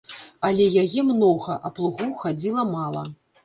[0.47, 3.09] Але яе многа, а плугоў хадзіла мала.